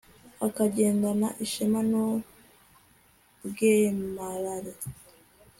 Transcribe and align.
akagendana 0.47 1.27
ishema 1.45 1.79
n'ubwemarare 1.89 4.71